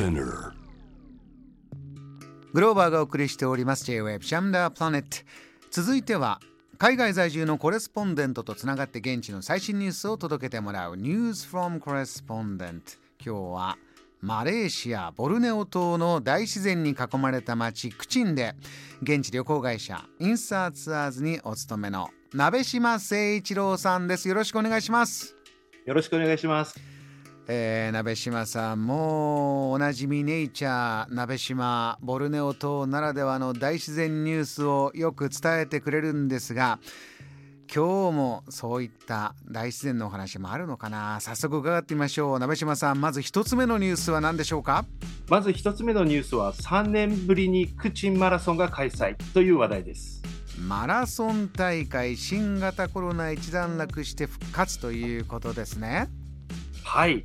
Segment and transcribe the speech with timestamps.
[0.00, 0.52] Spinner.
[2.54, 3.84] グローバーがお送りしております。
[3.84, 5.08] J-Web シャムダープラネット
[5.70, 6.40] 続いては
[6.78, 10.94] 海外在住のコレスポンデントとつながって現地の最新ニュースを届けてもらう。
[10.94, 12.80] News from Correspondent
[13.22, 13.76] 今日は
[14.22, 18.54] マレーシア・ボルネオ島の大自然に囲まれた町クチンで
[19.02, 24.28] 現地旅行会社インサーツアーズにお勤めの鍋島誠一郎さんです。
[24.30, 25.36] よろしくお願いします。
[25.84, 26.99] よろしくお願いします。
[27.52, 36.78] えー、鍋島さんもうおなじみネイチャー鍋島ボルネオ島ならではの大自然ニュースをよく伝えてくれるんですが
[37.74, 41.18] 今日もそういった大自然のお話もあるのかな。
[41.20, 42.38] 早速伺ってみましょう。
[42.38, 44.84] 鍋島さんまず一つ目のニュースは何でしょうか？
[45.28, 50.22] まず一つ目のニュースは3年ぶりにクチンマラソンが開催という話題です。
[50.68, 56.08] マラソン大会新型コロナ一段落して復活ということですね。
[56.82, 57.24] はい、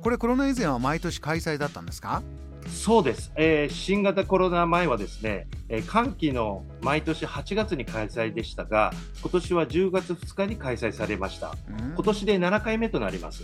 [0.00, 2.22] これコロナ以前は毎年開催だったんですか？
[2.68, 11.54] そうです、えー新型コロナ前はですね、えー寒気の毎年8月に開催でしたが、今年は10月2日に開催されました。
[11.68, 11.94] うん。
[11.94, 13.42] 今年で7回目となります。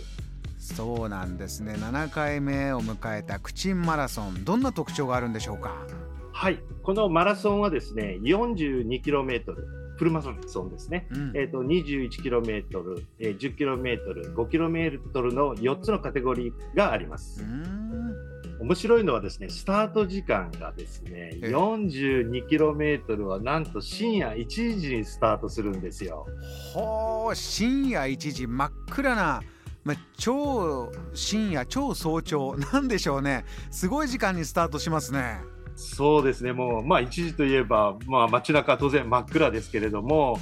[0.59, 1.73] そうなんですね。
[1.73, 5.75] 7回目を迎えたクチンマラソンどんな特徴があるんでしょうか？
[6.31, 9.41] はい、このマラソンはですね、42km、
[9.97, 11.07] フルマラソンですね。
[11.11, 17.45] うんえー、と 21km、えー 10km、5km の4つのカテゴリーがあります。
[18.59, 26.25] 面白いのはですね、スタート時間がですね、え 42km はなんと深夜1時にスタートするんですよ。
[26.73, 29.41] ほう深夜1時真っ暗な、
[29.83, 35.39] まあ、超深夜超早朝なんでしょうねすごい時間にスタートしますね
[35.75, 40.39] そうですね、もう、まあ1時といえば、まあ街中は当然真っ暗ですけれども、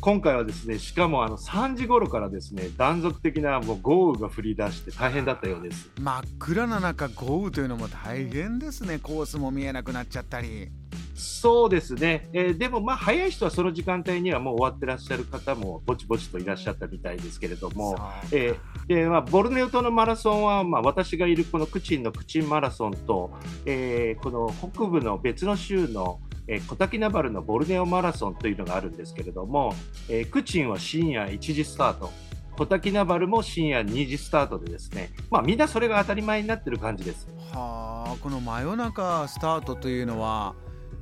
[0.00, 5.90] 今回はですね、しかもあの3時頃からですね、断続的なもう豪雨が降り出して大変だったようです。
[5.98, 8.98] 真っ暗な中豪雨というのも大変ですね。
[8.98, 10.68] コースも見えなくなっちゃったり。
[11.14, 17.96] そうですね、えーでもまあ早い人はその時間帯にはもう終わってらっしゃる方もぼちぼちといらっしゃったみたいですけれども、
[18.32, 23.30] えーでまあ、ボルネオ島のマラソンは、まあ、私がいるこのクチンのクチンマラソンと、
[23.64, 29.74] えーこの北部の別の州の、えーコタキナバルのボルネオマラソンというのがあるんですけれども、
[30.08, 32.10] えークチンは深夜1時スタート。
[32.56, 37.26] コタキナバルも深夜2時スタートでですね、まあ、みんなそれが当たり前になってる感じです。
[37.52, 40.54] はあこの真夜中スタートというのは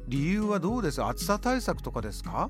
[0.08, 1.02] 理由はどうです？
[1.02, 2.48] 暑さ対策とかですか？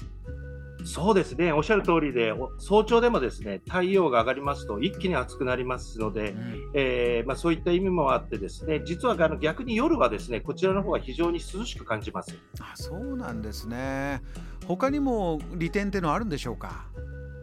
[0.85, 6.35] そうですね、おっしゃる通りで、お早朝でもですね太陽が上がりますと一気に暑くなりますので、
[6.75, 12.37] えーまあ、そういった意味もあってですね実はあの逆に夜はですねこちらの方が非常に涼しく感じます。
[12.59, 14.23] あそうなんですね。
[14.67, 16.87] 他にも利点っていうのはあるんでしょうか？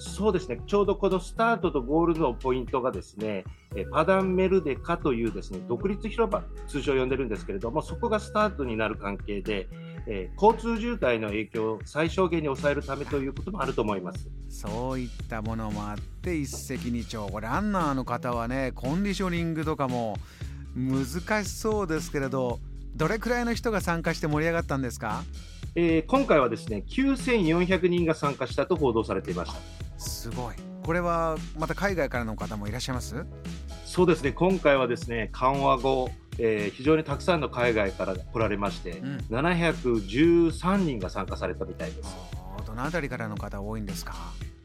[0.01, 3.43] そうですねちょうどこのスタートとゴールのポイントがですね
[3.75, 9.67] えーパダンメルデカというですね独立広場通称呼んでるんですけれどもそこがスタートになる関係で、
[10.07, 14.29] えー交通渋滞の影響を最小限に抑えるためということもあると思います。
[14.49, 20.15] そういったものもあって一石二鳥ランナーの方はねコンディショニングとかも
[20.75, 22.59] 難しそうですけれど
[22.95, 25.23] どれくらいの人が参加して盛り上がったんですか？
[25.75, 29.59] えー今回はですね9400人が参加したと報道されていました。
[29.99, 30.55] すごい。
[30.83, 33.25] これはまた海外からの方もいらっしゃいます？
[33.85, 39.17] そうですね、今回はですね緩和後、えー非常にたくさんの海外から来られまして、うん。
[39.29, 42.15] 713人が参加されたみたいです。
[42.65, 44.15] どの辺りからの方多いんですか？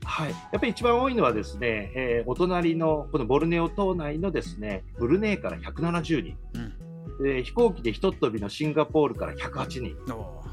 [0.04, 7.24] はい、やっぱり一番多いのはですね、えーお隣のこのボルネオ島内のですねブルネイから170人、うん。
[7.24, 10.43] で飛行機でひとっ飛びのシンガポールから108人、おー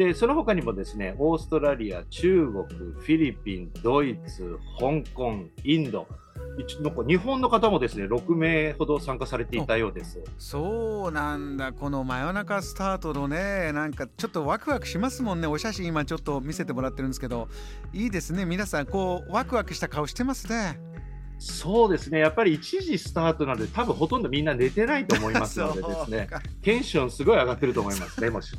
[0.00, 6.06] でその他にもですねオーストラリア、中国、フィリピン、ドイツ、香港、インド、
[7.06, 10.18] 日本の方もですね6名ほど参加されていたようです。
[10.38, 11.74] そうなんだ。
[11.74, 15.46] この真夜中スタートのねなんかちょっとワクワクしますもんね。
[15.46, 17.48] お写真今ちょっと見せてもらってるんですけど。
[17.92, 18.46] いいですね。
[18.46, 20.78] 皆さんこうワクワクした顔してますね。
[21.40, 26.42] そうですね、やっぱり1時スタートなので、多分ほとんどみんな寝てないと思いますのでですね、 か。
[26.60, 28.54] テンションすごい上がってると思いますね、もし、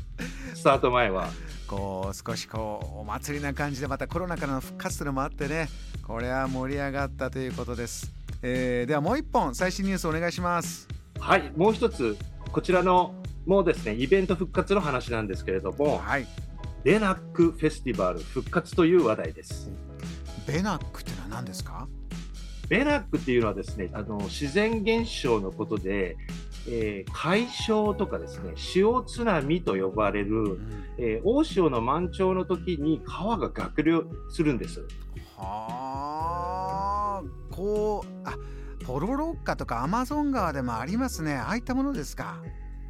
[0.55, 1.29] スタート前は。
[1.67, 5.69] こう少しこうお祭りな感じでまたコロナからの復活するのもあってね。
[6.05, 8.11] これは盛り上がったということです、
[8.41, 10.87] えーではもう一本最新ニュースお願いします。
[11.19, 12.17] はい、もう一つ、
[12.51, 13.13] こちらの
[13.45, 16.27] もうですね、イベント復活の話なんですけれども、はい。
[16.83, 19.71] ベナックフェスティバル復活という話題です。
[20.47, 21.87] ベナックってのは何ですか？
[22.71, 26.15] ベナックっていうのはですね、あの自然現象のことで、
[26.69, 30.57] えー海嘯とかですね、潮津波と呼ばれる、
[30.97, 34.85] えー大潮の満潮の時に川が逆流するんです。
[35.35, 37.23] はあ
[37.53, 38.35] こうあ
[38.85, 42.37] ポロロッカとかアマゾン川でもありますねああいったものですか？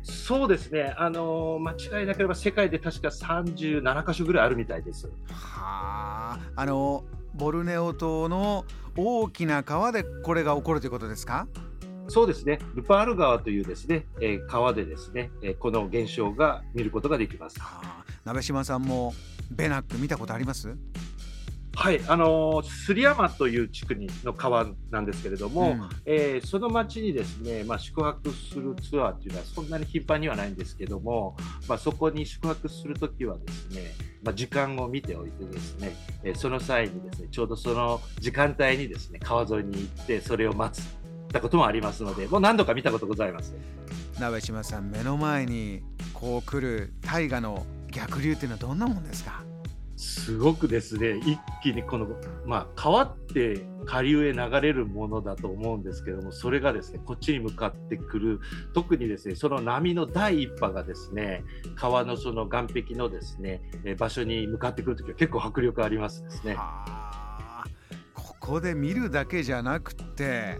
[0.03, 5.07] そうですね、あの間違いなければ世界で確か37か所ぐらいあるみたいです。
[5.31, 8.65] はああのボルネオ島の
[8.97, 11.47] 大きな川でこれが起こるということですか？
[12.07, 17.57] そうですね、ルパール川というですね、えー、川でですね、えー、この現象が見ることができます。
[17.61, 19.13] はあ、鍋島さんも
[19.49, 20.75] ベナック見たことあります？
[21.81, 31.35] はい、あの摺山という地区にの川なんですけれども、うん、えー、その町にですね、まあ、宿泊するツアーっていうのはそんなに頻繁にはないんですけども、
[31.67, 40.87] まあ、そこに宿泊するときはですね、まあ、時間を見ておいてですね、えー、その際にですね、ちょうどその時間帯にですね、川沿いに行ってそれを待つ
[41.33, 43.55] たこともありますので、もう何度か見たことございます。
[44.19, 45.81] 鍋島さん、目の前に
[46.13, 49.50] こう来る大河の逆流っていうのはどんなもんですか？
[50.03, 52.07] すごくですね一気にこの、
[52.47, 58.39] まあ、川って下流へ流れるものだと思うんですけどもそれがですねこっちに向かってくる
[58.73, 61.43] 特にですねその波の第一波がですね
[61.75, 63.61] 川のその岸壁のですね
[63.99, 66.57] 場所に向かってくるときは結構迫力ありますですね。
[68.15, 70.57] ここで見るだけじゃなくて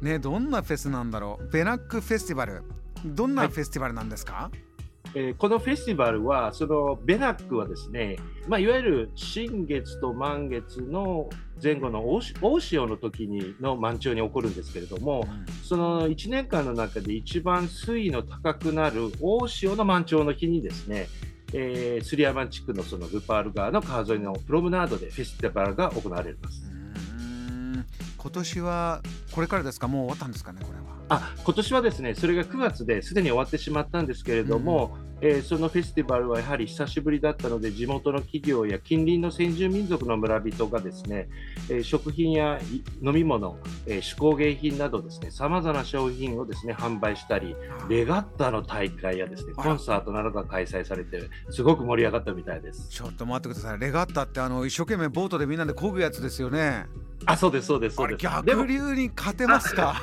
[0.00, 1.50] ねどんなフェスなんだろう？
[1.52, 2.62] ベナックフェスティバル。
[3.04, 4.69] どんなフェスティバルなんですか、はい
[5.14, 8.16] えー、このフェスティバルは、そのベナックはですね、
[8.46, 11.28] まあ、いわゆる新月と満月の
[11.62, 12.04] 前後の
[12.40, 21.08] 大潮の時にの満潮に起こるんですけれども、うん、その1年間の中で一番水位の高くなる大潮の満潮の日にですね、
[21.52, 26.62] えー、スリアマン地区のそのルパール川の川沿いのプロムナードでフェスティバルが行われます。
[28.16, 29.02] 今年は
[29.32, 29.88] これからですか？
[29.88, 30.79] もう終わったんですかねこれは。
[31.10, 41.28] あ今年はですねそれが9月ですでに終わってしまったんですけれども、うん、えー、そのフェスティバルはやはり久しぶりだったので地元の企業や近隣の先住民族の村人がですね、
[41.68, 42.60] えー、食品や
[43.02, 47.56] 飲み物、えー、手工芸品などですねさまざまな商品をですね販売したり
[47.88, 52.88] レガッタの大会やですねコンサートなどが開催されてすごく盛り上がったみたいです。
[52.88, 53.78] ちょっと待ってください。
[53.80, 56.86] レガッタってあの一生懸命ボートでみんなで漕ぐやつですよね
[57.26, 58.18] あ、そうです、そうです、そうです。
[58.18, 60.00] 逆流に勝てますか？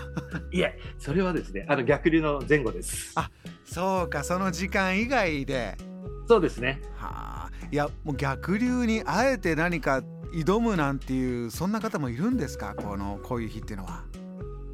[0.52, 3.12] いえ、それはですね、あの逆流の前後です。
[3.16, 3.30] あ、
[3.66, 5.78] そうか、その時間以外で。
[6.28, 6.82] そうですね。
[6.96, 10.04] はあ、いや、もう逆流にあえて何か
[10.34, 14.04] 挑むなんていう、そんな方もいるんですか、このこういう日っていうのは。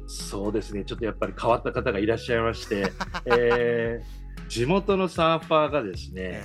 [0.06, 2.92] そうですね、ちょっとやっぱり変わった方がいらっしゃいまして、
[3.24, 6.42] えー、地元のサーファーがですね、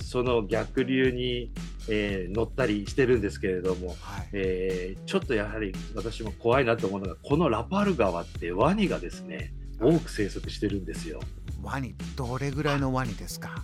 [0.00, 1.52] ー、その逆流に
[1.88, 11.20] えー、乗ったりしてるんですけれども、はい、えー、ちょっとやはり私も怖いなと思うのがこのラパル川ってワニがですね多く生息してるんですよ。
[11.62, 13.62] ワニどれぐらいのワニですか？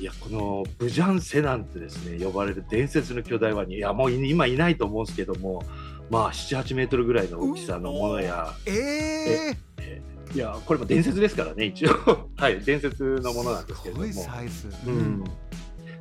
[0.00, 3.76] いやこのブジャンセナンってですね呼ばれる伝説の巨大ワニ。
[3.76, 5.62] いやもう今いないと思うんですけども
[6.10, 8.52] まあ78メートルぐらいの大きさのものや。
[8.66, 10.02] えー、え
[10.34, 11.90] いやこれも伝説ですからね一応。
[12.36, 14.06] はい伝説のものなんですけれども。
[14.08, 15.24] すごいサイズ、うん、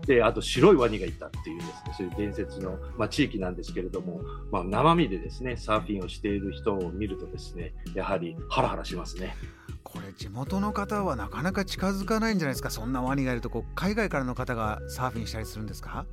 [0.06, 4.22] であと白いワニがいたっていうですねそういう伝説の、まあ、地域なんですけれども、
[4.52, 9.36] まあ、生身でですねサーフィンをしている人を見るとですねやはりハラハラしますね。
[9.84, 12.70] これ地元の方はなかなか近づかないんじゃないですか？
[12.70, 16.06] そんなワニがいるとこ海外からの方がサーフィンしたりするんですか？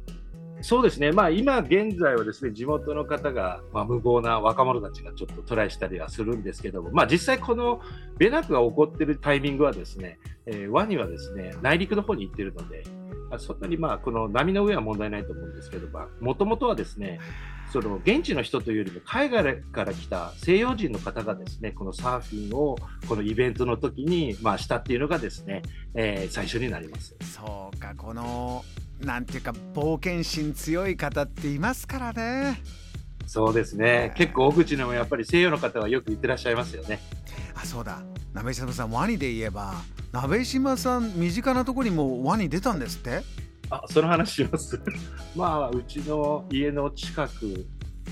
[0.62, 7.80] そうですね、まあ、今現在はですね地元の方が、まあ、無謀な若者たちがちょっとトライしたりはするんですけども、まあ、実際、この
[8.18, 12.84] ベナクが起こっているタイミングはですね、えー、ワニはですね内陸の方に行っているので、
[13.38, 15.88] そんなにまあこの波の上は問題ないと思うんですけど
[16.20, 17.20] もともとはですね
[17.72, 22.76] その現地の人というよりも海外から来た西洋人の方がですねこのサーフィンを
[23.08, 25.62] このイベントの時にまあしたっていうのがですね、
[25.94, 27.14] えー、最初になります。
[27.22, 28.64] そうかこの
[29.00, 32.60] なんていうか冒険心強い方っていますからね。
[33.26, 36.98] そうですね、結構奥地のもやっぱり西洋の方はよく言ってらっしゃいますよね
[37.62, 38.02] あそうだ。
[38.32, 39.74] 鍋島さんワニで言えば
[40.12, 43.22] 鍋島さん身近なところにもワニ出たんですって？
[43.70, 44.80] あその話します。
[45.36, 47.66] まあうちの家の近く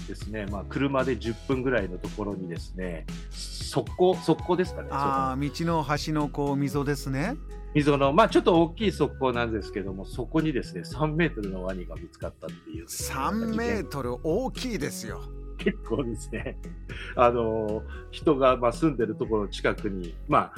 [0.06, 3.06] ですね、まあ、車で10分ぐらいのところにですね。
[3.30, 7.36] 側溝側溝ですかねああ道の端のこう溝ですね。
[7.74, 12.86] 溝の、まあ、ちょっと大きい側溝なんですけどもそこにですね3メートルのワニが見つかったっていう。
[12.86, 14.16] 3メートル？
[14.22, 15.20] 大きいですよ
[15.58, 16.56] 結構ですね。
[17.16, 20.52] あの人がまあ住んでるところの近くにまあ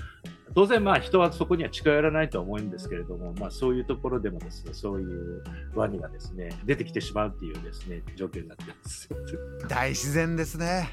[0.55, 9.09] 当然、まあ、人はそこには近寄らないと思うんですけれども、まあ、そういうところでもですねそういうワニがですね出てきてしまうっていうですね状況になってます。
[9.69, 10.91] 大自然ですね。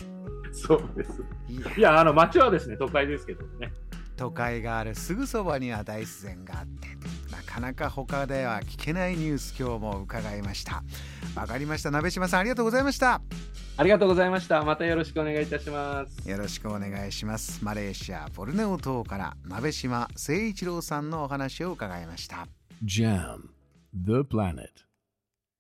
[0.52, 1.24] そうです。
[1.78, 2.00] いや。
[2.00, 3.74] あの街はですね都会ですけどね。
[4.16, 6.88] 都会があるすぐそばには大自然があって
[7.32, 10.84] なかかなか他では聞けないニュース今日も伺いました。
[11.36, 11.92] わかりました。
[11.92, 13.22] 鍋島さんありがとうございました
[13.80, 14.64] ありがとうございました。
[14.64, 16.28] またよろしくお願いいたします。
[16.28, 17.64] よろしくお願いします。
[17.64, 22.48] マレーシアボルネオ島から鍋島誠一郎さんのお話を伺いました。
[22.84, 23.50] JAM
[23.94, 24.87] The Planet